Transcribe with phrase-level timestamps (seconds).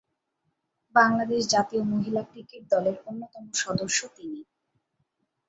[0.95, 4.39] বাংলাদেশ জাতীয় মহিলা ক্রিকেট দলের অন্যতম সদস্য তিনি।